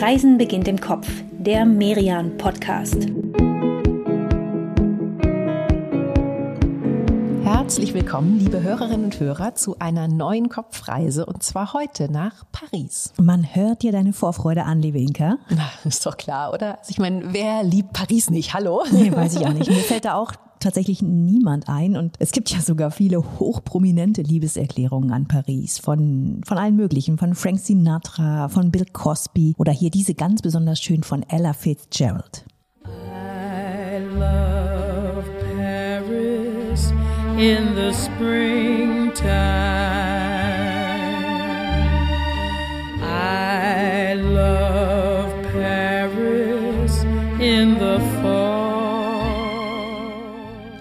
[0.00, 3.06] Reisen beginnt im Kopf, der Merian Podcast.
[7.44, 13.12] Herzlich willkommen, liebe Hörerinnen und Hörer, zu einer neuen Kopfreise und zwar heute nach Paris.
[13.20, 15.36] Man hört dir deine Vorfreude an, liebe Inka.
[15.50, 16.78] Na, ist doch klar, oder?
[16.78, 18.54] Also ich meine, wer liebt Paris nicht?
[18.54, 18.82] Hallo?
[18.90, 19.68] Nee, weiß ich auch nicht.
[19.68, 25.12] Mir fällt da auch tatsächlich niemand ein und es gibt ja sogar viele hochprominente Liebeserklärungen
[25.12, 30.14] an Paris von, von allen möglichen, von Frank Sinatra, von Bill Cosby oder hier diese
[30.14, 32.44] ganz besonders schön von Ella Fitzgerald.
[32.86, 35.24] I love
[35.56, 36.92] Paris
[37.38, 39.89] in the springtime.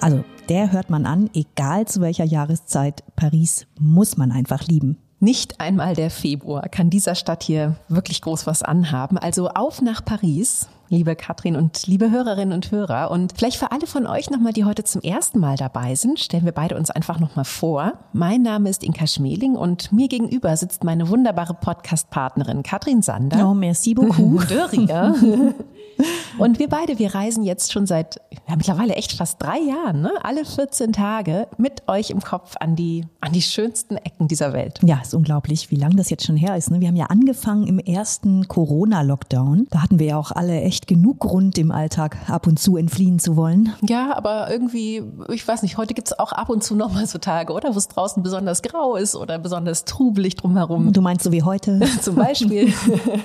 [0.01, 4.97] Also, der hört man an, egal zu welcher Jahreszeit, Paris muss man einfach lieben.
[5.19, 9.17] Nicht einmal der Februar kann dieser Stadt hier wirklich groß was anhaben.
[9.17, 13.11] Also auf nach Paris liebe Katrin und liebe Hörerinnen und Hörer.
[13.11, 16.45] Und vielleicht für alle von euch nochmal, die heute zum ersten Mal dabei sind, stellen
[16.45, 17.93] wir beide uns einfach nochmal vor.
[18.11, 23.49] Mein Name ist Inka Schmeling und mir gegenüber sitzt meine wunderbare Podcast-Partnerin Katrin Sander.
[23.49, 24.47] Oh, merci beaucoup.
[24.49, 25.15] Dörriger.
[26.37, 30.11] Und wir beide, wir reisen jetzt schon seit ja, mittlerweile echt fast drei Jahren, ne?
[30.23, 34.79] alle 14 Tage mit euch im Kopf an die, an die schönsten Ecken dieser Welt.
[34.81, 36.71] Ja, ist unglaublich, wie lange das jetzt schon her ist.
[36.71, 36.79] Ne?
[36.79, 39.67] Wir haben ja angefangen im ersten Corona-Lockdown.
[39.69, 43.19] Da hatten wir ja auch alle echt genug Grund, im Alltag ab und zu entfliehen
[43.19, 43.73] zu wollen.
[43.81, 47.17] Ja, aber irgendwie, ich weiß nicht, heute gibt es auch ab und zu nochmal so
[47.17, 47.73] Tage, oder?
[47.73, 50.93] Wo es draußen besonders grau ist oder besonders trubelig drumherum.
[50.93, 51.81] Du meinst so wie heute?
[52.01, 52.73] Zum Beispiel.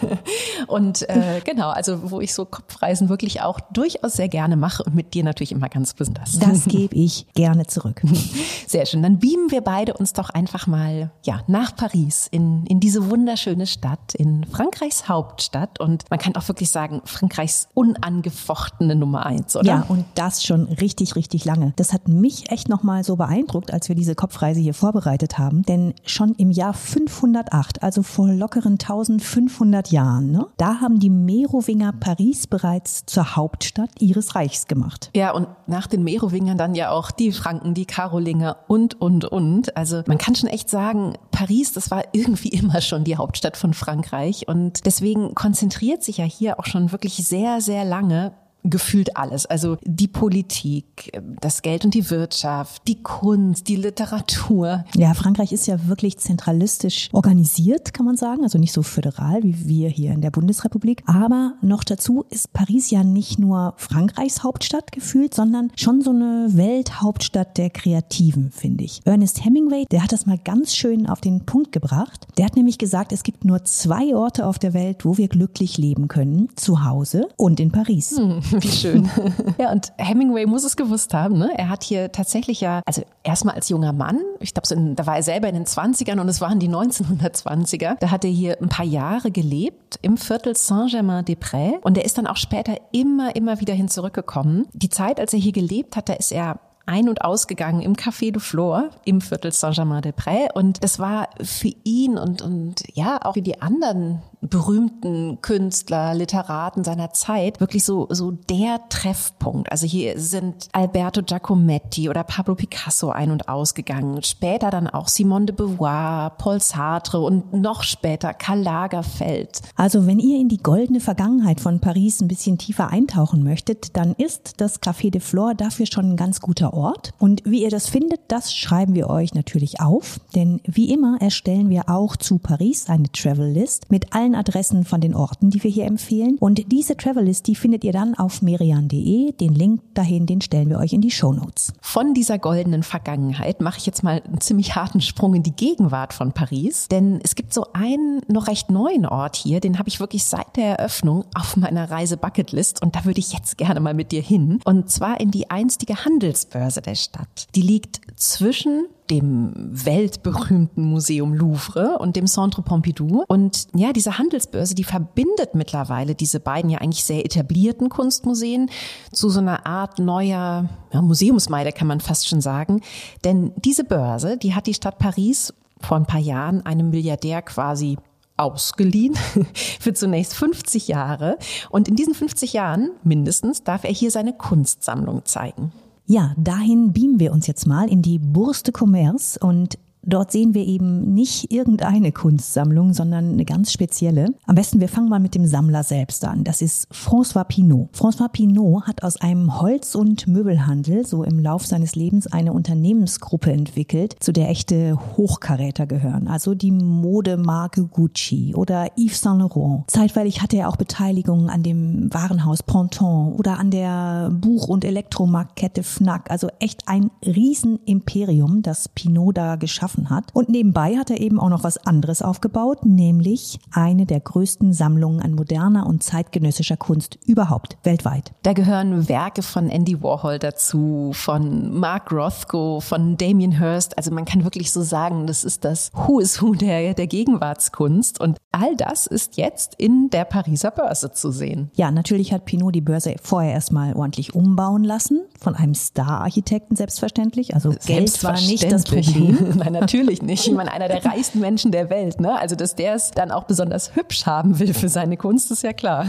[0.67, 4.95] und äh, genau, also wo ich so Kopfreisen wirklich auch durchaus sehr gerne mache und
[4.95, 6.39] mit dir natürlich immer ganz besonders.
[6.39, 8.03] Das gebe ich gerne zurück.
[8.67, 9.03] Sehr schön.
[9.03, 13.67] Dann beamen wir beide uns doch einfach mal ja, nach Paris, in, in diese wunderschöne
[13.67, 15.81] Stadt, in Frankreichs Hauptstadt.
[15.81, 19.67] Und man kann auch wirklich sagen, Frankreichs unangefochtene Nummer eins, oder?
[19.67, 21.73] Ja, und das schon richtig, richtig lange.
[21.77, 25.63] Das hat mich echt nochmal so beeindruckt, als wir diese Kopfreise hier vorbereitet haben.
[25.63, 31.93] Denn schon im Jahr 508, also vor lockeren 1500 Jahren, ne, da haben die Merowinger
[31.93, 35.11] Paris bereits zur Hauptstadt ihres Reichs gemacht.
[35.13, 39.77] Ja, und nach den Merowingern dann ja auch die Franken, die Karolinger und, und, und.
[39.77, 43.75] Also man kann schon echt sagen, Paris, das war irgendwie immer schon die Hauptstadt von
[43.75, 44.47] Frankreich.
[44.47, 48.31] Und deswegen konzentriert sich ja hier auch schon wirklich sehr, sehr lange
[48.65, 49.47] gefühlt alles.
[49.47, 54.85] Also die Politik, das Geld und die Wirtschaft, die Kunst, die Literatur.
[54.97, 58.43] Ja, Frankreich ist ja wirklich zentralistisch organisiert, kann man sagen.
[58.43, 61.03] Also nicht so föderal wie wir hier in der Bundesrepublik.
[61.07, 66.49] Aber noch dazu ist Paris ja nicht nur Frankreichs Hauptstadt gefühlt, sondern schon so eine
[66.51, 69.03] Welthauptstadt der Kreativen, finde ich.
[69.05, 72.27] Ernest Hemingway, der hat das mal ganz schön auf den Punkt gebracht.
[72.39, 75.77] Der hat nämlich gesagt, es gibt nur zwei Orte auf der Welt, wo wir glücklich
[75.77, 76.49] leben können.
[76.57, 78.17] Zu Hause und in Paris.
[78.17, 78.41] Hm.
[78.63, 79.11] Wie schön.
[79.59, 81.39] ja, und Hemingway muss es gewusst haben.
[81.39, 81.53] Ne?
[81.57, 85.17] Er hat hier tatsächlich ja, also erstmal als junger Mann, ich glaube, so da war
[85.17, 87.97] er selber in den 20ern und es waren die 1920er.
[87.99, 92.27] Da hat er hier ein paar Jahre gelebt im Viertel Saint-Germain-des-Prés und er ist dann
[92.27, 94.67] auch später immer, immer wieder hin zurückgekommen.
[94.73, 98.31] Die Zeit, als er hier gelebt hat, da ist er ein- und ausgegangen im Café
[98.31, 100.53] de Flore im Viertel Saint-Germain-des-Prés.
[100.53, 106.85] Und das war für ihn und, und ja, auch für die anderen berühmten Künstler, Literaten
[106.85, 109.71] seiner Zeit wirklich so, so der Treffpunkt.
[109.71, 114.23] Also hier sind Alberto Giacometti oder Pablo Picasso ein- und ausgegangen.
[114.23, 119.61] Später dann auch Simone de Beauvoir, Paul Sartre und noch später Karl Lagerfeld.
[119.77, 124.15] Also wenn ihr in die goldene Vergangenheit von Paris ein bisschen tiefer eintauchen möchtet, dann
[124.15, 127.13] ist das Café de Flore dafür schon ein ganz guter Ort.
[127.19, 130.21] Und wie ihr das findet, das schreiben wir euch natürlich auf.
[130.35, 135.01] Denn wie immer erstellen wir auch zu Paris eine Travel List mit allen Adressen von
[135.01, 136.37] den Orten, die wir hier empfehlen.
[136.39, 139.33] Und diese Travel List, die findet ihr dann auf merian.de.
[139.33, 141.73] Den Link dahin, den stellen wir euch in die Show Notes.
[141.81, 146.13] Von dieser goldenen Vergangenheit mache ich jetzt mal einen ziemlich harten Sprung in die Gegenwart
[146.13, 146.89] von Paris.
[146.89, 150.57] Denn es gibt so einen noch recht neuen Ort hier, den habe ich wirklich seit
[150.57, 154.23] der Eröffnung auf meiner Reise Bucketlist und da würde ich jetzt gerne mal mit dir
[154.23, 154.61] hin.
[154.65, 157.47] Und zwar in die einstige Handelsbörse der Stadt.
[157.55, 163.25] Die liegt zwischen dem weltberühmten Museum Louvre und dem Centre Pompidou.
[163.29, 168.71] Und ja, diese Handelsbörse, die verbindet mittlerweile diese beiden ja eigentlich sehr etablierten Kunstmuseen
[169.13, 172.81] zu so einer Art neuer ja, Museumsmeile, kann man fast schon sagen.
[173.25, 177.99] Denn diese Börse, die hat die Stadt Paris vor ein paar Jahren einem Milliardär quasi
[178.37, 179.15] ausgeliehen
[179.81, 181.39] für zunächst 50 Jahre.
[181.71, 185.73] Und in diesen 50 Jahren mindestens darf er hier seine Kunstsammlung zeigen.
[186.07, 190.55] Ja, dahin beamen wir uns jetzt mal in die Bourse de Commerce und Dort sehen
[190.55, 194.35] wir eben nicht irgendeine Kunstsammlung, sondern eine ganz spezielle.
[194.47, 196.45] Am besten wir fangen mal mit dem Sammler selbst an.
[196.45, 197.89] Das ist François Pinault.
[197.95, 203.53] François Pinault hat aus einem Holz- und Möbelhandel so im Lauf seines Lebens eine Unternehmensgruppe
[203.53, 206.29] entwickelt, zu der echte Hochkaräter gehören.
[206.29, 209.91] Also die Modemarke Gucci oder Yves Saint Laurent.
[209.91, 215.83] Zeitweilig hatte er auch Beteiligungen an dem Warenhaus Ponton oder an der Buch- und Elektromarktkette
[215.83, 216.31] Fnac.
[216.31, 219.57] Also echt ein Riesenimperium, das Pinot da
[219.95, 220.25] geschaffen hat.
[220.33, 225.21] Und nebenbei hat er eben auch noch was anderes aufgebaut, nämlich eine der größten Sammlungen
[225.21, 228.33] an moderner und zeitgenössischer Kunst überhaupt weltweit.
[228.43, 233.97] Da gehören Werke von Andy Warhol dazu, von Mark Rothko, von Damien Hirst.
[233.97, 238.21] Also man kann wirklich so sagen, das ist das Who is Who der, der Gegenwartskunst.
[238.21, 241.71] Und all das ist jetzt in der Pariser Börse zu sehen.
[241.75, 247.55] Ja, natürlich hat Pinot die Börse vorher erstmal ordentlich umbauen lassen, von einem Star-Architekten selbstverständlich.
[247.55, 249.55] Also Geld war nicht das Problem.
[249.57, 250.47] Nein, natürlich nicht.
[250.47, 252.21] Ich meine, einer der reichsten Menschen der Welt.
[252.21, 252.39] Ne?
[252.39, 255.73] Also, dass der es dann auch besonders hübsch haben will für seine Kunst, ist ja
[255.73, 256.07] klar.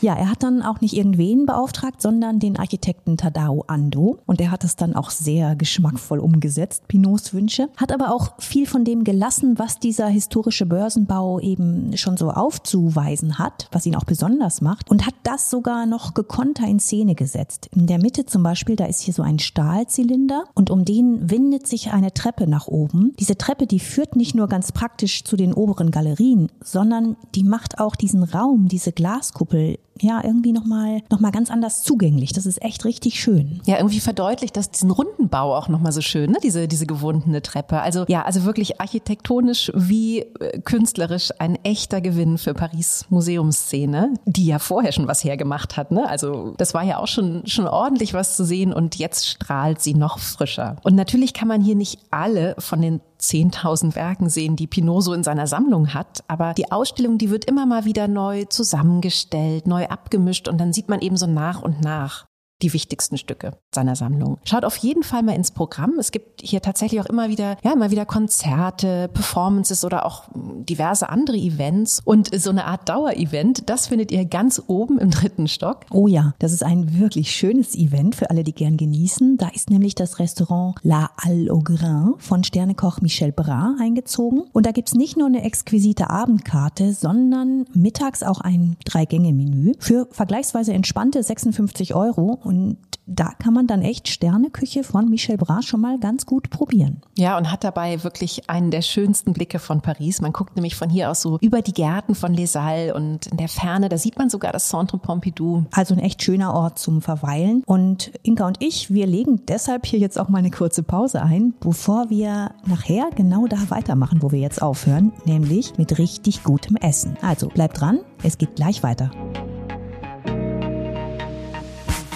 [0.00, 4.18] Ja, er hat dann auch nicht irgendwen beauftragt, sondern den Architekten Tadao Ando.
[4.26, 7.68] Und der hat es dann auch sehr geschmackvoll umgesetzt, Pinots Wünsche.
[7.76, 13.38] Hat aber auch viel von dem gelassen, was dieser historische Börsenbau eben schon so aufzuweisen
[13.38, 14.90] hat, was ihn auch besonders macht.
[14.90, 17.68] Und hat das sogar noch gekonter in Szene gesetzt.
[17.74, 21.66] In der Mitte zum Beispiel, da ist hier so ein Stahlzylinder und um den windet
[21.66, 22.95] sich eine Treppe nach oben.
[23.18, 27.78] Diese Treppe, die führt nicht nur ganz praktisch zu den oberen Galerien, sondern die macht
[27.78, 32.32] auch diesen Raum, diese Glaskuppel ja irgendwie nochmal noch mal ganz anders zugänglich.
[32.32, 33.60] Das ist echt richtig schön.
[33.66, 36.38] Ja, irgendwie verdeutlicht das diesen runden Bau auch nochmal so schön, ne?
[36.42, 37.80] diese, diese gewundene Treppe.
[37.80, 44.46] Also ja, also wirklich architektonisch wie äh, künstlerisch ein echter Gewinn für Paris Museumsszene, die
[44.46, 45.90] ja vorher schon was hergemacht hat.
[45.90, 46.08] Ne?
[46.08, 49.94] Also das war ja auch schon, schon ordentlich was zu sehen und jetzt strahlt sie
[49.94, 50.76] noch frischer.
[50.82, 53.00] Und natürlich kann man hier nicht alle von den
[53.30, 56.24] 10.000 Werken sehen, die Pinot so in seiner Sammlung hat.
[56.28, 60.88] Aber die Ausstellung, die wird immer mal wieder neu zusammengestellt, neu abgemischt und dann sieht
[60.88, 62.26] man eben so nach und nach
[62.62, 64.38] die wichtigsten Stücke seiner Sammlung.
[64.44, 65.98] Schaut auf jeden Fall mal ins Programm.
[65.98, 71.08] Es gibt hier tatsächlich auch immer wieder, ja, immer wieder Konzerte, Performances oder auch diverse
[71.10, 73.68] andere Events und so eine Art Dauerevent.
[73.68, 75.84] Das findet ihr ganz oben im dritten Stock.
[75.90, 79.36] Oh ja, das ist ein wirklich schönes Event für alle, die gern genießen.
[79.36, 84.44] Da ist nämlich das Restaurant La Halle au Grain von Sternekoch Michel Bras eingezogen.
[84.52, 90.72] Und da gibt's nicht nur eine exquisite Abendkarte, sondern mittags auch ein Drei-Gänge-Menü für vergleichsweise
[90.72, 95.98] entspannte 56 Euro und da kann man dann echt Sterneküche von Michel Bras schon mal
[95.98, 97.02] ganz gut probieren.
[97.16, 100.20] Ja, und hat dabei wirklich einen der schönsten Blicke von Paris.
[100.20, 103.36] Man guckt nämlich von hier aus so über die Gärten von Les Halles und in
[103.36, 105.64] der Ferne, da sieht man sogar das Centre Pompidou.
[105.70, 107.62] Also ein echt schöner Ort zum Verweilen.
[107.64, 111.54] Und Inka und ich, wir legen deshalb hier jetzt auch mal eine kurze Pause ein,
[111.60, 117.16] bevor wir nachher genau da weitermachen, wo wir jetzt aufhören, nämlich mit richtig gutem Essen.
[117.22, 119.10] Also bleibt dran, es geht gleich weiter.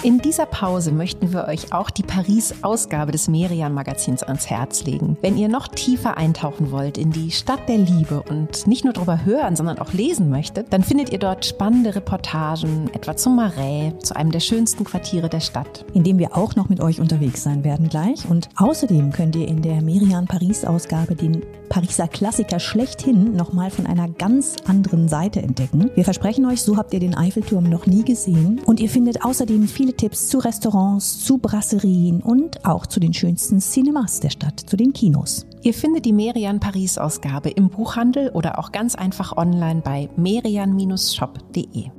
[0.02, 5.18] In dieser Pause möchten wir euch auch die Paris-Ausgabe des Merian-Magazins ans Herz legen.
[5.20, 9.26] Wenn ihr noch tiefer eintauchen wollt in die Stadt der Liebe und nicht nur darüber
[9.26, 14.16] hören, sondern auch lesen möchtet, dann findet ihr dort spannende Reportagen, etwa zum Marais, zu
[14.16, 15.84] einem der schönsten Quartiere der Stadt.
[15.92, 18.24] In dem wir auch noch mit euch unterwegs sein werden gleich.
[18.26, 24.56] Und außerdem könnt ihr in der Merian-Paris-Ausgabe den Pariser Klassiker schlechthin nochmal von einer ganz
[24.66, 25.90] anderen Seite entdecken.
[25.94, 28.60] Wir versprechen euch, so habt ihr den Eiffelturm noch nie gesehen.
[28.64, 33.60] Und ihr findet außerdem viele Tipps zu Restaurants, zu Brasserien und auch zu den schönsten
[33.60, 35.46] Cinemas der Stadt, zu den Kinos.
[35.62, 41.90] Ihr findet die Merian Paris Ausgabe im Buchhandel oder auch ganz einfach online bei merian-shop.de.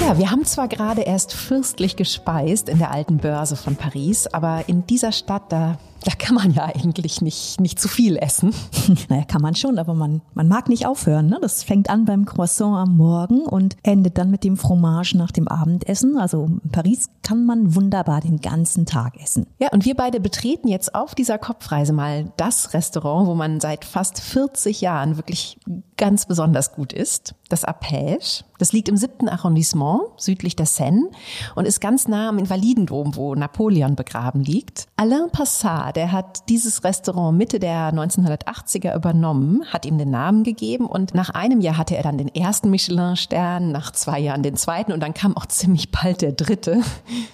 [0.00, 4.64] Ja, wir haben zwar gerade erst fürstlich gespeist in der alten Börse von Paris, aber
[4.66, 8.54] in dieser Stadt, da da kann man ja eigentlich nicht, nicht zu viel essen.
[9.08, 11.26] Naja, kann man schon, aber man, man mag nicht aufhören.
[11.26, 11.38] Ne?
[11.40, 15.48] Das fängt an beim Croissant am Morgen und endet dann mit dem Fromage nach dem
[15.48, 16.18] Abendessen.
[16.18, 19.46] Also in Paris kann man wunderbar den ganzen Tag essen.
[19.58, 23.84] Ja, und wir beide betreten jetzt auf dieser Kopfreise mal das Restaurant, wo man seit
[23.84, 25.58] fast 40 Jahren wirklich
[25.96, 27.34] ganz besonders gut isst.
[27.48, 28.44] Das Apèche.
[28.58, 31.10] Das liegt im siebten Arrondissement, südlich der Seine
[31.54, 34.86] und ist ganz nah am Invalidendom, wo Napoleon begraben liegt.
[34.96, 40.86] Alain Passat, der hat dieses Restaurant Mitte der 1980er übernommen, hat ihm den Namen gegeben
[40.86, 44.92] und nach einem Jahr hatte er dann den ersten Michelin-Stern, nach zwei Jahren den zweiten
[44.92, 46.80] und dann kam auch ziemlich bald der dritte.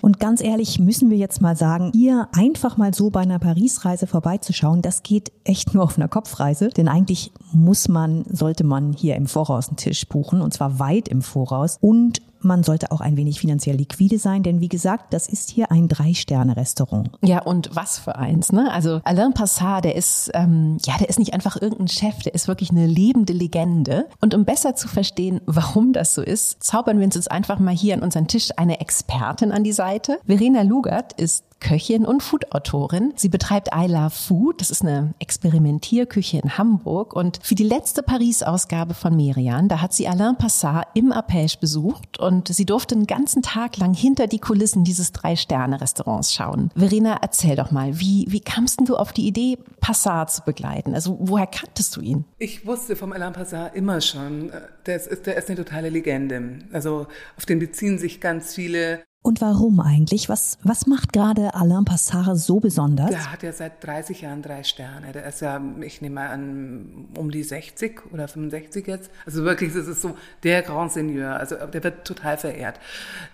[0.00, 4.06] Und ganz ehrlich müssen wir jetzt mal sagen, hier einfach mal so bei einer Paris-Reise
[4.06, 9.16] vorbeizuschauen, das geht echt nur auf einer Kopfreise, denn eigentlich muss man, sollte man hier
[9.16, 13.16] im Voraus einen Tisch buchen und zwar weit im Voraus und man sollte auch ein
[13.16, 17.10] wenig finanziell liquide sein, denn wie gesagt, das ist hier ein Drei-Sterne-Restaurant.
[17.22, 18.70] Ja, und was für eins, ne?
[18.72, 22.48] Also Alain Passat, der ist, ähm, ja, der ist nicht einfach irgendein Chef, der ist
[22.48, 24.06] wirklich eine lebende Legende.
[24.20, 27.74] Und um besser zu verstehen, warum das so ist, zaubern wir uns jetzt einfach mal
[27.74, 30.18] hier an unseren Tisch eine Expertin an die Seite.
[30.26, 33.12] Verena Lugert ist Köchin und Foodautorin.
[33.16, 34.60] Sie betreibt I Love Food.
[34.60, 37.14] Das ist eine Experimentierküche in Hamburg.
[37.14, 42.18] Und für die letzte Paris-Ausgabe von Merian, da hat sie Alain Passat im Arpège besucht
[42.18, 46.70] und sie durfte einen ganzen Tag lang hinter die Kulissen dieses Drei-Sterne-Restaurants schauen.
[46.76, 50.94] Verena, erzähl doch mal, wie, wie kamst du auf die Idee, Passat zu begleiten?
[50.94, 52.24] Also woher kanntest du ihn?
[52.38, 54.52] Ich wusste vom Alain Passat immer schon,
[54.84, 56.58] der ist, der ist eine totale Legende.
[56.72, 60.28] Also auf den beziehen sich ganz viele und warum eigentlich?
[60.28, 63.10] Was, was macht gerade Alain Passard so besonders?
[63.10, 65.10] Der hat ja seit 30 Jahren drei Sterne.
[65.10, 69.10] Der ist ja, ich nehme mal an, um die 60 oder 65 jetzt.
[69.26, 71.34] Also wirklich, das ist so der Grand Seigneur.
[71.36, 72.78] Also der wird total verehrt.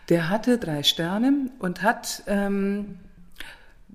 [0.08, 2.96] Der hatte drei Sterne und hat ähm,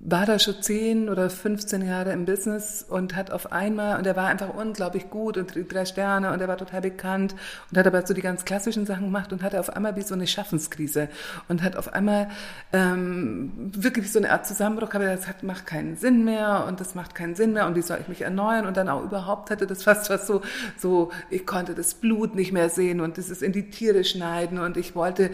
[0.00, 4.14] war da schon zehn oder 15 Jahre im Business und hat auf einmal, und er
[4.14, 7.34] war einfach unglaublich gut und drei Sterne und er war total bekannt
[7.70, 10.14] und hat aber so die ganz klassischen Sachen gemacht und hatte auf einmal wie so
[10.14, 11.08] eine Schaffenskrise
[11.48, 12.28] und hat auf einmal
[12.72, 16.94] ähm, wirklich so eine Art Zusammenbruch, aber das hat, macht keinen Sinn mehr und das
[16.94, 18.66] macht keinen Sinn mehr und wie soll ich mich erneuern?
[18.66, 20.42] Und dann auch überhaupt hatte das fast was so,
[20.76, 24.60] so, ich konnte das Blut nicht mehr sehen und das ist in die Tiere schneiden
[24.60, 25.30] und ich wollte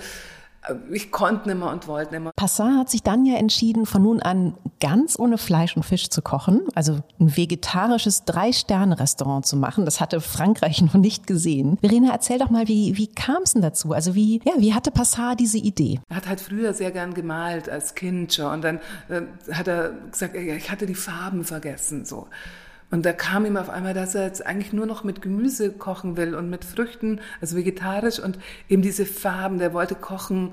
[0.90, 2.33] ich konnte nicht mehr und wollte nicht mehr.
[2.37, 6.23] Passat hat sich dann ja entschieden, von nun an ganz ohne Fleisch und Fisch zu
[6.23, 9.85] kochen, also ein vegetarisches Drei-Sterne-Restaurant zu machen.
[9.85, 11.78] Das hatte Frankreich noch nicht gesehen.
[11.80, 13.92] Verena, erzähl doch mal, wie, wie kam es denn dazu?
[13.92, 16.00] Also wie, ja, wie hatte Passat diese Idee?
[16.09, 19.90] Er hat halt früher sehr gern gemalt als Kind schon und dann äh, hat er
[20.11, 22.28] gesagt, ich hatte die Farben vergessen, so.
[22.94, 26.16] Und da kam ihm auf einmal, dass er jetzt eigentlich nur noch mit Gemüse kochen
[26.16, 30.52] will und mit Früchten, also vegetarisch und eben diese Farben, der wollte kochen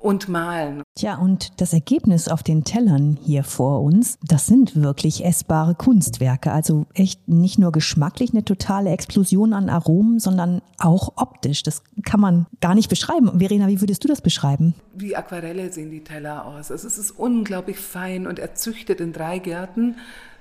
[0.00, 0.82] und malen.
[0.96, 6.50] Tja, und das Ergebnis auf den Tellern hier vor uns, das sind wirklich essbare Kunstwerke.
[6.50, 11.62] Also echt nicht nur geschmacklich eine totale Explosion an Aromen, sondern auch optisch.
[11.62, 13.38] Das kann man gar nicht beschreiben.
[13.38, 14.74] Verena, wie würdest du das beschreiben?
[14.94, 16.72] Wie Aquarelle sehen die Teller aus.
[16.72, 19.94] Also es ist unglaublich fein und er züchtet in drei Gärten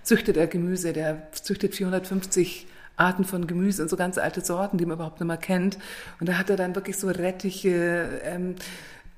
[0.03, 0.93] züchtet er Gemüse.
[0.93, 5.27] Der züchtet 450 Arten von Gemüse und so ganz alte Sorten, die man überhaupt nicht
[5.27, 5.77] mehr kennt.
[6.19, 8.55] Und da hat er dann wirklich so Rettiche ähm,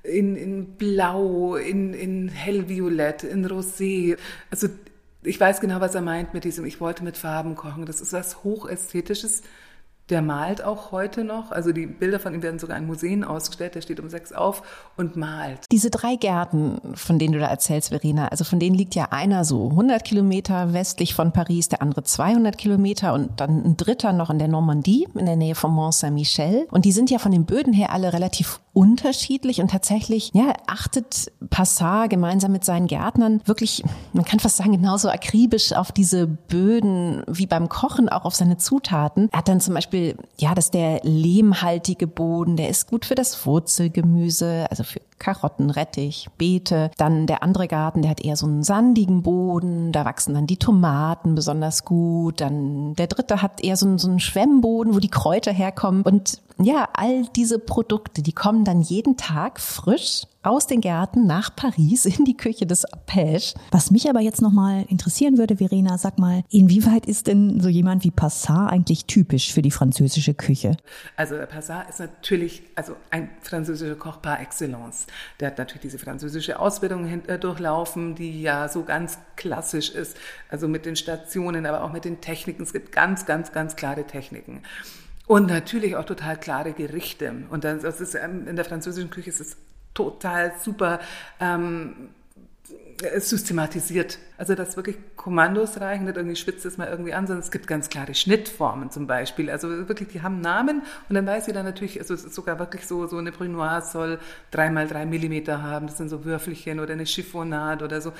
[0.02, 4.16] in, in Blau, in, in Hellviolett, in Rosé.
[4.50, 4.68] Also
[5.22, 7.86] ich weiß genau, was er meint mit diesem, ich wollte mit Farben kochen.
[7.86, 9.42] Das ist was Hochästhetisches.
[10.10, 11.50] Der malt auch heute noch.
[11.50, 13.74] Also die Bilder von ihm werden sogar in Museen ausgestellt.
[13.74, 15.60] Der steht um sechs auf und malt.
[15.72, 19.44] Diese drei Gärten, von denen du da erzählst, Verena, also von denen liegt ja einer
[19.46, 24.28] so 100 Kilometer westlich von Paris, der andere 200 Kilometer und dann ein dritter noch
[24.28, 26.66] in der Normandie, in der Nähe von Mont Saint-Michel.
[26.70, 31.32] Und die sind ja von den Böden her alle relativ unterschiedlich und tatsächlich, ja, achtet
[31.48, 37.22] Passat gemeinsam mit seinen Gärtnern wirklich, man kann fast sagen, genauso akribisch auf diese Böden
[37.26, 39.28] wie beim Kochen, auch auf seine Zutaten.
[39.32, 43.46] Er hat dann zum Beispiel, ja, dass der lehmhaltige Boden, der ist gut für das
[43.46, 46.90] Wurzelgemüse, also für Karotten, Rettich, Beete.
[46.98, 50.58] Dann der andere Garten, der hat eher so einen sandigen Boden, da wachsen dann die
[50.58, 52.40] Tomaten besonders gut.
[52.40, 56.02] Dann der dritte hat eher so einen, so einen Schwemmboden, wo die Kräuter herkommen.
[56.02, 61.56] Und ja, all diese Produkte, die kommen dann jeden Tag frisch aus den Gärten nach
[61.56, 63.54] Paris in die Küche des Arpège.
[63.70, 68.04] Was mich aber jetzt nochmal interessieren würde, Verena, sag mal, inwieweit ist denn so jemand
[68.04, 70.76] wie Passat eigentlich typisch für die französische Küche?
[71.16, 75.06] Also Passat ist natürlich also ein französischer Koch par excellence.
[75.40, 80.16] Der hat natürlich diese französische Ausbildung äh, durchlaufen, die ja so ganz klassisch ist,
[80.50, 82.62] also mit den Stationen, aber auch mit den Techniken.
[82.62, 84.62] Es gibt ganz, ganz, ganz klare Techniken.
[85.26, 87.32] Und natürlich auch total klare Gerichte.
[87.50, 89.56] Und das ist ähm, in der französischen Küche ist es
[89.94, 91.00] total super
[91.40, 92.10] ähm,
[93.18, 94.18] systematisiert.
[94.36, 97.66] Also dass wirklich Kommandos reichen, nicht irgendwie spitzt es mal irgendwie an, sondern es gibt
[97.66, 99.50] ganz klare Schnittformen zum Beispiel.
[99.50, 102.86] Also wirklich, die haben Namen und dann weiß jeder natürlich, also es ist sogar wirklich
[102.86, 104.18] so, so eine Brunoise soll
[104.50, 108.12] drei mal drei Millimeter haben, das sind so Würfelchen oder eine Chiffonade oder so.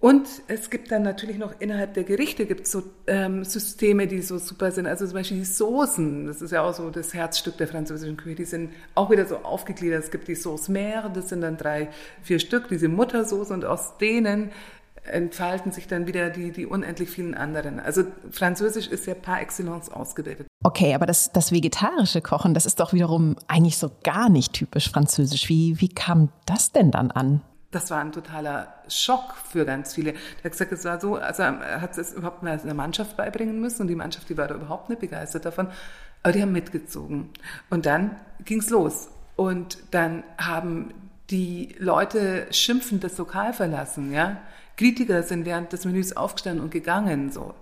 [0.00, 4.38] Und es gibt dann natürlich noch innerhalb der Gerichte gibt so ähm, Systeme, die so
[4.38, 4.86] super sind.
[4.86, 8.36] Also zum Beispiel die Soßen, das ist ja auch so das Herzstück der französischen Küche,
[8.36, 10.04] die sind auch wieder so aufgegliedert.
[10.04, 11.88] Es gibt die Sauce Mère, das sind dann drei,
[12.22, 14.52] vier Stück, diese Muttersoße und aus denen
[15.02, 17.80] entfalten sich dann wieder die, die unendlich vielen anderen.
[17.80, 20.46] Also Französisch ist ja par excellence ausgebildet.
[20.64, 24.90] Okay, aber das, das vegetarische Kochen, das ist doch wiederum eigentlich so gar nicht typisch
[24.90, 25.48] französisch.
[25.48, 27.40] Wie, wie kam das denn dann an?
[27.70, 30.12] Das war ein totaler Schock für ganz viele.
[30.12, 33.60] Der hat gesagt, es war so, also er hat es überhaupt mal einer Mannschaft beibringen
[33.60, 35.68] müssen und die Mannschaft, die war da überhaupt nicht begeistert davon,
[36.22, 37.30] aber die haben mitgezogen.
[37.68, 39.08] Und dann ging's los.
[39.36, 40.94] Und dann haben
[41.30, 44.38] die Leute schimpfend das Lokal verlassen, ja.
[44.76, 47.54] Kritiker sind während des Menüs aufgestanden und gegangen, so.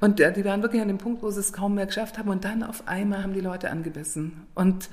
[0.00, 2.28] Und äh, die waren wirklich an dem Punkt, wo sie es kaum mehr geschafft haben.
[2.28, 4.48] Und dann auf einmal haben die Leute angebissen.
[4.54, 4.88] Und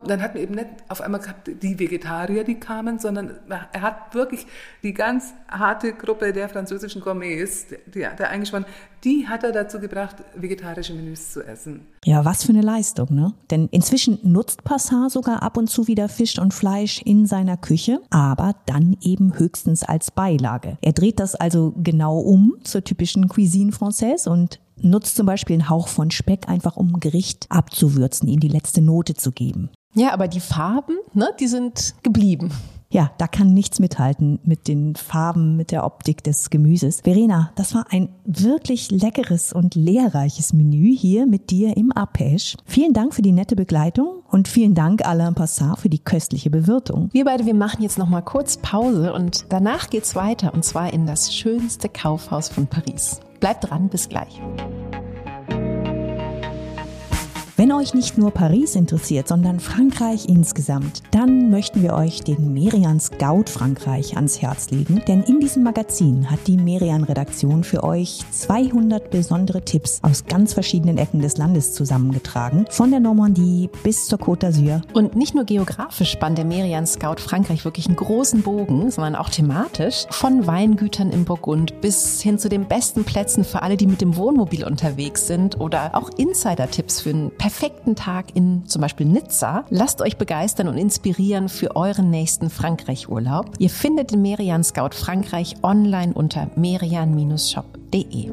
[0.00, 4.14] dann hatten wir eben nicht auf einmal gehabt die Vegetarier, die kamen, sondern er hat
[4.14, 4.46] wirklich
[4.84, 8.66] die ganz harte Gruppe der französischen Gourmets, die, der eingespannt,
[9.04, 11.86] die hat er dazu gebracht, vegetarische Menüs zu essen.
[12.04, 13.34] Ja, was für eine Leistung, ne?
[13.50, 18.00] Denn inzwischen nutzt Passat sogar ab und zu wieder Fisch und Fleisch in seiner Küche,
[18.10, 20.78] aber dann eben höchstens als Beilage.
[20.80, 25.68] Er dreht das also genau um zur typischen Cuisine Française und nutzt zum Beispiel einen
[25.68, 29.70] Hauch von Speck einfach, um Gericht abzuwürzen, ihm die letzte Note zu geben.
[29.94, 32.50] Ja, aber die Farben, ne, die sind geblieben.
[32.90, 37.02] Ja, da kann nichts mithalten mit den Farben, mit der Optik des Gemüses.
[37.02, 42.56] Verena, das war ein wirklich leckeres und lehrreiches Menü hier mit dir im Arpège.
[42.64, 47.10] Vielen Dank für die nette Begleitung und vielen Dank Alain Passat für die köstliche Bewirtung.
[47.12, 50.92] Wir beide, wir machen jetzt noch mal kurz Pause und danach geht's weiter und zwar
[50.92, 53.20] in das schönste Kaufhaus von Paris.
[53.38, 54.40] Bleibt dran, bis gleich.
[57.58, 63.00] Wenn euch nicht nur Paris interessiert, sondern Frankreich insgesamt, dann möchten wir euch den Merian
[63.00, 68.20] Scout Frankreich ans Herz legen, denn in diesem Magazin hat die Merian Redaktion für euch
[68.30, 74.20] 200 besondere Tipps aus ganz verschiedenen Ecken des Landes zusammengetragen, von der Normandie bis zur
[74.20, 74.82] Côte d'Azur.
[74.92, 79.30] Und nicht nur geografisch spannt der Merian Scout Frankreich wirklich einen großen Bogen, sondern auch
[79.30, 84.00] thematisch, von Weingütern im Burgund bis hin zu den besten Plätzen für alle, die mit
[84.00, 89.64] dem Wohnmobil unterwegs sind oder auch Insider-Tipps für einen perfekten Tag in zum Beispiel Nizza.
[89.70, 93.52] Lasst euch begeistern und inspirieren für euren nächsten Frankreich-Urlaub.
[93.58, 98.28] Ihr findet den Merian Scout Frankreich online unter merian-shop.de.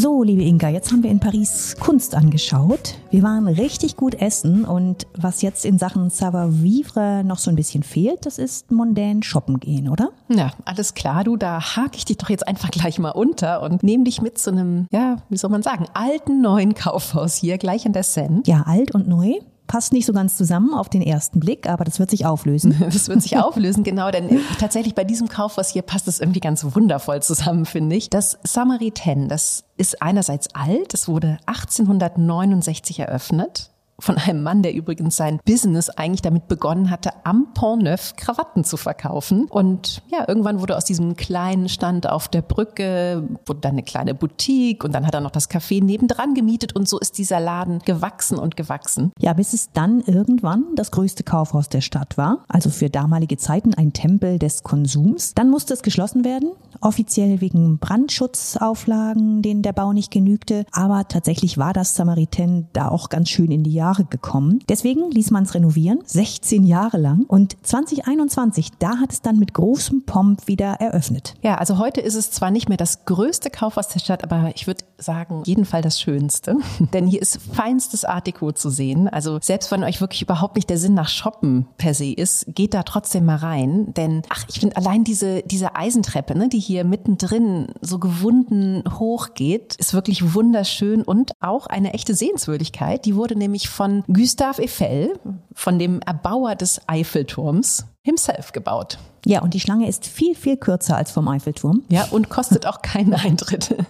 [0.00, 2.94] So, liebe Inka, jetzt haben wir in Paris Kunst angeschaut.
[3.10, 7.82] Wir waren richtig gut essen und was jetzt in Sachen Savoir-vivre noch so ein bisschen
[7.82, 10.10] fehlt, das ist mondän shoppen gehen, oder?
[10.28, 13.82] Ja, alles klar, du, da hake ich dich doch jetzt einfach gleich mal unter und
[13.82, 17.84] nehme dich mit zu einem, ja, wie soll man sagen, alten neuen Kaufhaus hier gleich
[17.84, 18.44] an der Seine.
[18.46, 22.00] Ja, alt und neu passt nicht so ganz zusammen auf den ersten Blick, aber das
[22.00, 22.74] wird sich auflösen.
[22.98, 26.64] Das wird sich auflösen, genau, denn tatsächlich bei diesem Kaufhaus hier passt es irgendwie ganz
[26.74, 28.10] wundervoll zusammen, finde ich.
[28.10, 33.70] Das Samaritaine, das ist einerseits alt, es wurde 1869 eröffnet
[34.00, 38.62] von einem Mann, der übrigens sein Business eigentlich damit begonnen hatte, am Pont Neuf Krawatten
[38.62, 39.46] zu verkaufen.
[39.50, 44.14] Und ja, irgendwann wurde aus diesem kleinen Stand auf der Brücke, wurde dann eine kleine
[44.14, 47.80] Boutique und dann hat er noch das Café nebendran gemietet und so ist dieser Laden
[47.80, 49.12] gewachsen und gewachsen.
[49.18, 53.74] Ja, bis es dann irgendwann das größte Kaufhaus der Stadt war, also für damalige Zeiten
[53.74, 55.34] ein Tempel des Konsums.
[55.34, 61.58] Dann musste es geschlossen werden, offiziell wegen Brandschutzauflagen, denen der Bau nicht genügte, aber tatsächlich
[61.58, 64.58] war das Samaritaine da auch ganz schön in die Jahre Jahre gekommen.
[64.68, 67.24] Deswegen ließ man es renovieren, 16 Jahre lang.
[67.26, 71.34] Und 2021, da hat es dann mit großem Pomp wieder eröffnet.
[71.42, 74.66] Ja, also heute ist es zwar nicht mehr das größte Kaufhaus der Stadt, aber ich
[74.66, 76.56] würde sagen, jeden Fall das Schönste.
[76.92, 79.08] Denn hier ist feinstes Art Deco zu sehen.
[79.08, 82.74] Also selbst wenn euch wirklich überhaupt nicht der Sinn nach Shoppen per se ist, geht
[82.74, 83.94] da trotzdem mal rein.
[83.94, 89.76] Denn, ach, ich finde allein diese, diese Eisentreppe, ne, die hier mittendrin so gewunden hochgeht,
[89.76, 93.06] ist wirklich wunderschön und auch eine echte Sehenswürdigkeit.
[93.06, 95.20] Die wurde nämlich von Gustave Eiffel,
[95.54, 98.98] von dem Erbauer des Eiffelturms, himself gebaut.
[99.24, 101.84] Ja, und die Schlange ist viel, viel kürzer als vom Eiffelturm.
[101.88, 103.76] Ja, und kostet auch keinen Eintritt.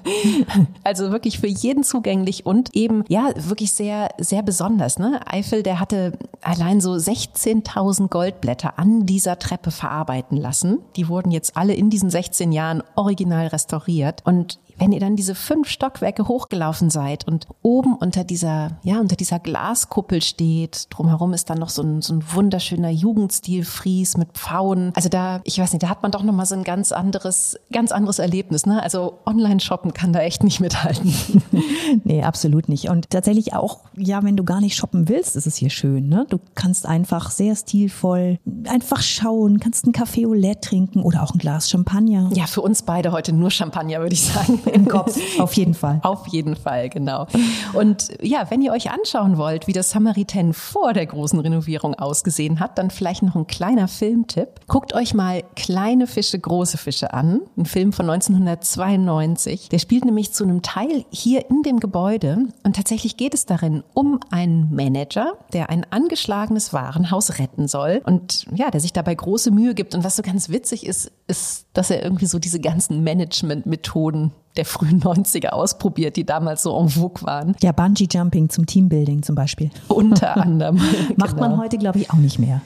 [0.85, 4.99] Also wirklich für jeden zugänglich und eben, ja, wirklich sehr, sehr besonders.
[4.99, 5.21] Ne?
[5.27, 10.79] Eiffel, der hatte allein so 16.000 Goldblätter an dieser Treppe verarbeiten lassen.
[10.97, 14.23] Die wurden jetzt alle in diesen 16 Jahren original restauriert.
[14.25, 19.17] Und wenn ihr dann diese fünf Stockwerke hochgelaufen seid und oben unter dieser, ja, unter
[19.17, 24.93] dieser Glaskuppel steht, drumherum ist dann noch so ein, so ein wunderschöner Jugendstilfries mit Pfauen.
[24.95, 27.93] Also da, ich weiß nicht, da hat man doch nochmal so ein ganz anderes, ganz
[27.93, 28.83] anderes Erlebnis, ne?
[28.83, 31.15] Also Online-Shoppen kann da echt nicht mithalten.
[32.05, 32.89] nee, absolut nicht.
[32.89, 36.27] Und tatsächlich auch, ja, wenn du gar nicht shoppen willst, ist es hier schön, ne?
[36.29, 38.39] Du kannst einfach sehr stilvoll
[38.69, 42.31] einfach schauen, kannst ein Café au lait trinken oder auch ein Glas Champagner.
[42.35, 45.19] Ja, für uns beide heute nur Champagner, würde ich sagen im Kopf.
[45.39, 46.01] Auf jeden Fall.
[46.03, 47.27] Auf jeden Fall, genau.
[47.73, 52.61] Und ja, wenn ihr euch anschauen wollt, wie das Samaritaine vor der großen Renovierung ausgesehen
[52.61, 54.61] hat, dann vielleicht noch ein kleiner Filmtipp.
[54.67, 57.41] Guckt euch mal Kleine Fische, große Fische an.
[57.57, 59.69] Ein Film von 1992.
[59.69, 62.47] Der spielt nämlich zu einem Teil hier in dem Gebäude.
[62.63, 68.03] Und tatsächlich geht es darin um einen Manager, der ein angeschlagenes Warenhaus retten soll.
[68.05, 69.95] Und ja, der sich dabei große Mühe gibt.
[69.95, 74.65] Und was so ganz witzig ist, ist, dass er irgendwie so diese ganzen Management-Methoden der
[74.65, 77.57] frühen 90er ausprobiert, die damals so en vogue waren.
[77.63, 79.71] Ja, Bungee Jumping zum Teambuilding zum Beispiel.
[79.89, 80.81] Unter anderem.
[81.17, 81.49] Macht genau.
[81.49, 82.61] man heute, glaube ich, auch nicht mehr.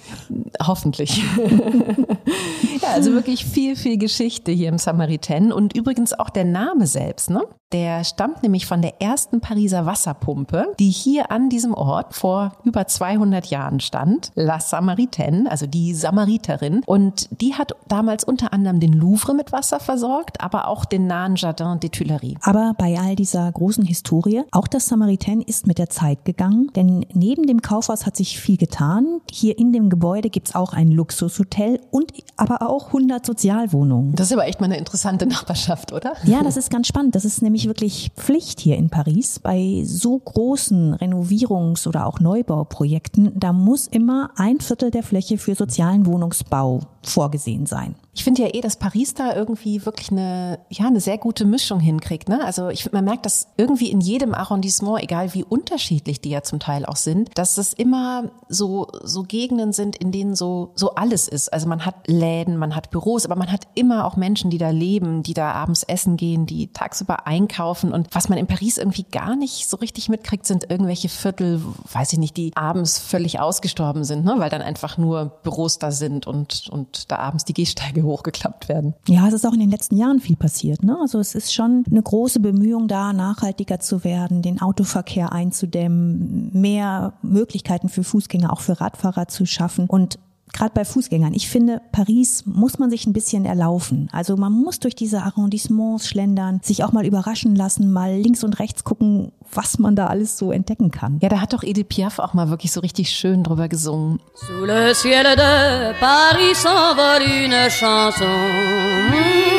[0.64, 1.22] Hoffentlich.
[2.82, 7.30] ja, also wirklich viel, viel Geschichte hier im Samaritaine und übrigens auch der Name selbst,
[7.30, 7.42] ne?
[7.72, 12.86] Der stammt nämlich von der ersten Pariser Wasserpumpe, die hier an diesem Ort vor über
[12.86, 14.30] 200 Jahren stand.
[14.34, 16.82] La Samaritaine, also die Samariterin.
[16.84, 21.36] Und die hat damals unter anderem den Louvre mit Wasser versorgt, aber auch den nahen
[21.36, 22.36] Jardin des Tuileries.
[22.42, 27.06] Aber bei all dieser großen Historie, auch das Samaritaine ist mit der Zeit gegangen, denn
[27.12, 29.20] neben dem Kaufhaus hat sich viel getan.
[29.30, 34.14] Hier in dem Gebäude gibt's auch ein Luxushotel und aber auch 100 Sozialwohnungen.
[34.14, 36.14] Das ist aber echt mal eine interessante Nachbarschaft, oder?
[36.24, 37.14] Ja, das ist ganz spannend.
[37.14, 39.38] Das ist nämlich wirklich Pflicht hier in Paris.
[39.38, 45.54] Bei so großen Renovierungs- oder auch Neubauprojekten, da muss immer ein Viertel der Fläche für
[45.54, 47.94] sozialen Wohnungsbau vorgesehen sein.
[48.14, 51.80] Ich finde ja eh, dass Paris da irgendwie wirklich eine, ja, eine sehr gute Mischung
[51.80, 52.28] hinkriegt.
[52.28, 52.44] Ne?
[52.44, 56.60] Also ich, man merkt das irgendwie in jedem Arrondissement, egal wie unterschiedlich die ja zum
[56.60, 61.26] Teil auch sind, dass es immer so, so Gegenden sind, in denen so, so alles
[61.26, 61.50] ist.
[61.52, 64.68] Also man hat Läden, man hat Büros, aber man hat immer auch Menschen, die da
[64.68, 67.92] leben, die da abends essen gehen, die tagsüber einkaufen.
[67.92, 72.12] Und was man in Paris irgendwie gar nicht so richtig mitkriegt, sind irgendwelche Viertel, weiß
[72.12, 74.34] ich nicht, die abends völlig ausgestorben sind, ne?
[74.36, 78.94] weil dann einfach nur Büros da sind und, und da abends die Gehsteige hochgeklappt werden.
[79.08, 80.82] Ja, es ist auch in den letzten Jahren viel passiert.
[80.82, 80.96] Ne?
[81.00, 87.14] Also es ist schon eine große Bemühung da, nachhaltiger zu werden, den Autoverkehr einzudämmen, mehr
[87.22, 90.18] Möglichkeiten für Fußgänger, auch für Radfahrer zu schaffen und
[90.52, 94.08] gerade bei Fußgängern, ich finde, Paris muss man sich ein bisschen erlaufen.
[94.12, 98.58] Also man muss durch diese Arrondissements schlendern, sich auch mal überraschen lassen, mal links und
[98.58, 101.18] rechts gucken, was man da alles so entdecken kann.
[101.22, 104.20] Ja, da hat doch Edith Piaf auch mal wirklich so richtig schön drüber gesungen.
[104.34, 109.51] Sous le ciel de Paris s'envole une chanson.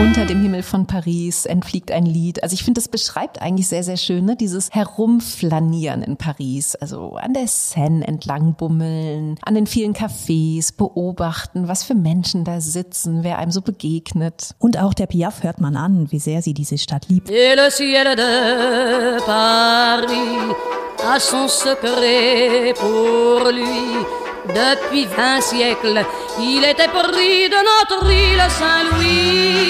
[0.00, 2.42] Unter dem Himmel von Paris entfliegt ein Lied.
[2.42, 4.34] Also ich finde, das beschreibt eigentlich sehr, sehr schön, ne?
[4.34, 6.74] dieses Herumflanieren in Paris.
[6.74, 12.62] Also an der Seine entlang bummeln, an den vielen Cafés beobachten, was für Menschen da
[12.62, 14.54] sitzen, wer einem so begegnet.
[14.58, 17.28] Und auch der Piaf hört man an, wie sehr sie diese Stadt liebt.
[17.28, 20.56] Et le ciel de Paris
[21.04, 24.29] a son secret pour lui.
[24.54, 26.04] Depuis vingt siècles,
[26.40, 29.60] il était pris de notre île Saint-Louis.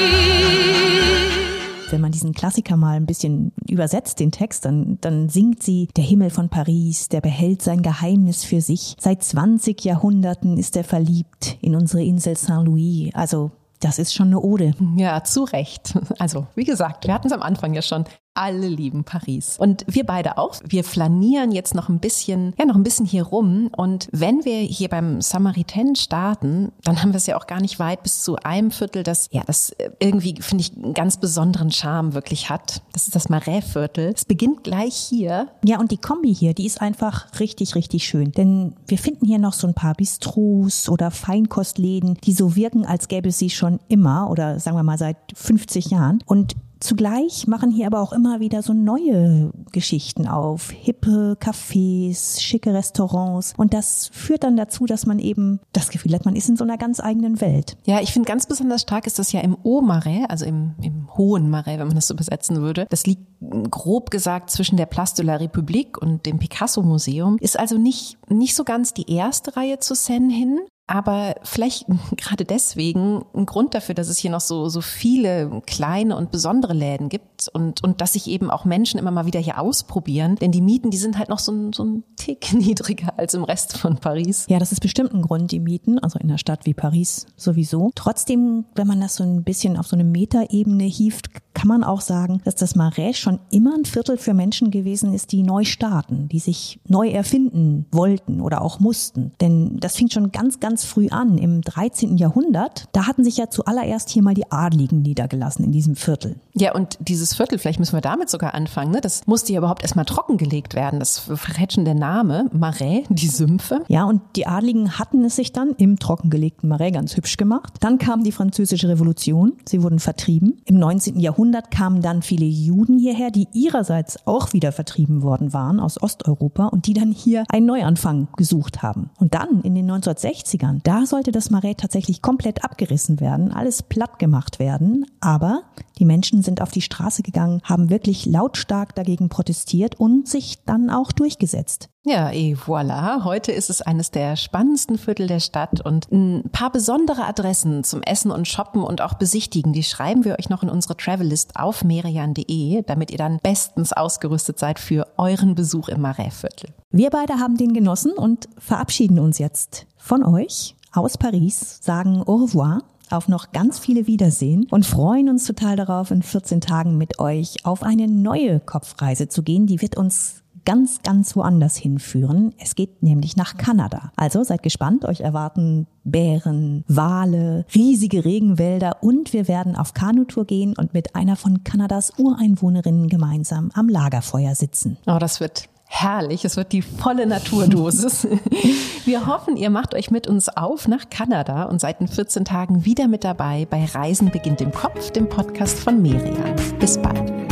[1.90, 6.04] Wenn man diesen Klassiker mal ein bisschen übersetzt, den Text, dann, dann singt sie, der
[6.04, 8.96] Himmel von Paris, der behält sein Geheimnis für sich.
[8.98, 13.10] Seit 20 Jahrhunderten ist er verliebt in unsere Insel Saint-Louis.
[13.12, 14.72] Also das ist schon eine Ode.
[14.96, 15.94] Ja, zu Recht.
[16.18, 18.04] Also, wie gesagt, wir hatten es am Anfang ja schon.
[18.40, 19.56] Alle lieben Paris.
[19.58, 20.54] Und wir beide auch.
[20.66, 23.68] Wir flanieren jetzt noch ein bisschen, ja, noch ein bisschen hier rum.
[23.76, 27.78] Und wenn wir hier beim Samaritaine starten, dann haben wir es ja auch gar nicht
[27.78, 32.14] weit bis zu einem Viertel, das, ja, das irgendwie, finde ich, einen ganz besonderen Charme
[32.14, 32.80] wirklich hat.
[32.94, 34.10] Das ist das Marais-Viertel.
[34.14, 35.48] Es beginnt gleich hier.
[35.62, 38.32] Ja, und die Kombi hier, die ist einfach richtig, richtig schön.
[38.32, 43.08] Denn wir finden hier noch so ein paar Bistros oder Feinkostläden, die so wirken, als
[43.08, 46.22] gäbe es sie schon immer oder sagen wir mal seit 50 Jahren.
[46.24, 50.70] Und Zugleich machen hier aber auch immer wieder so neue Geschichten auf.
[50.70, 53.52] Hippe Cafés, schicke Restaurants.
[53.56, 56.64] Und das führt dann dazu, dass man eben das Gefühl hat, man ist in so
[56.64, 57.76] einer ganz eigenen Welt.
[57.84, 61.50] Ja, ich finde ganz besonders stark ist das ja im Haut-Marais, also im, im hohen
[61.50, 62.86] Marais, wenn man das so übersetzen würde.
[62.88, 63.26] Das liegt
[63.70, 67.36] grob gesagt zwischen der Place de la République und dem Picasso-Museum.
[67.40, 72.44] Ist also nicht, nicht so ganz die erste Reihe zu Seine hin, aber vielleicht gerade
[72.44, 77.08] deswegen ein Grund dafür, dass es hier noch so, so viele kleine und besondere Läden
[77.08, 80.34] gibt und, und dass sich eben auch Menschen immer mal wieder hier ausprobieren.
[80.36, 83.44] Denn die Mieten, die sind halt noch so ein, so ein Tick niedriger als im
[83.44, 84.46] Rest von Paris.
[84.48, 87.92] Ja, das ist bestimmt ein Grund, die Mieten, also in einer Stadt wie Paris sowieso.
[87.94, 92.00] Trotzdem, wenn man das so ein bisschen auf so eine Metaebene hieft, kann man auch
[92.00, 96.28] sagen, dass das Marais schon immer ein Viertel für Menschen gewesen ist, die neu starten,
[96.28, 99.32] die sich neu erfinden wollten oder auch mussten.
[99.40, 102.16] Denn das fing schon ganz, ganz ganz früh an, im 13.
[102.16, 102.88] Jahrhundert.
[102.92, 106.36] Da hatten sich ja zuallererst hier mal die Adligen niedergelassen in diesem Viertel.
[106.54, 109.00] Ja, und dieses Viertel, vielleicht müssen wir damit sogar anfangen, ne?
[109.02, 110.98] das musste ja überhaupt erstmal trockengelegt werden.
[110.98, 113.82] Das verrät schon der Name, Marais, die Sümpfe.
[113.88, 117.74] Ja, und die Adligen hatten es sich dann im trockengelegten Marais ganz hübsch gemacht.
[117.80, 119.52] Dann kam die französische Revolution.
[119.66, 120.62] Sie wurden vertrieben.
[120.64, 121.20] Im 19.
[121.20, 126.68] Jahrhundert kamen dann viele Juden hierher, die ihrerseits auch wieder vertrieben worden waren aus Osteuropa
[126.68, 129.10] und die dann hier einen Neuanfang gesucht haben.
[129.18, 130.80] Und dann in den 1960ern Jahren.
[130.82, 135.06] Da sollte das Marais tatsächlich komplett abgerissen werden, alles platt gemacht werden.
[135.20, 135.62] Aber
[136.00, 140.88] Die Menschen sind auf die Straße gegangen, haben wirklich lautstark dagegen protestiert und sich dann
[140.88, 141.90] auch durchgesetzt.
[142.04, 143.24] Ja, et voilà.
[143.24, 148.02] Heute ist es eines der spannendsten Viertel der Stadt und ein paar besondere Adressen zum
[148.02, 151.84] Essen und Shoppen und auch Besichtigen, die schreiben wir euch noch in unsere Travellist auf
[151.84, 156.70] merian.de, damit ihr dann bestens ausgerüstet seid für euren Besuch im Marais-Viertel.
[156.90, 162.36] Wir beide haben den genossen und verabschieden uns jetzt von euch aus Paris, sagen au
[162.36, 162.80] revoir
[163.12, 167.64] auf noch ganz viele Wiedersehen und freuen uns total darauf, in 14 Tagen mit euch
[167.64, 169.66] auf eine neue Kopfreise zu gehen.
[169.66, 172.54] Die wird uns ganz, ganz woanders hinführen.
[172.58, 174.12] Es geht nämlich nach Kanada.
[174.16, 180.74] Also seid gespannt, euch erwarten Bären, Wale, riesige Regenwälder und wir werden auf Kanutour gehen
[180.76, 184.98] und mit einer von Kanadas Ureinwohnerinnen gemeinsam am Lagerfeuer sitzen.
[185.06, 186.44] Oh, das wird herrlich.
[186.44, 188.26] Es wird die volle Naturdosis.
[189.04, 192.84] Wir hoffen, ihr macht euch mit uns auf nach Kanada und seid in 14 Tagen
[192.84, 196.54] wieder mit dabei bei Reisen beginnt im Kopf, dem Podcast von Merian.
[196.78, 197.49] Bis bald.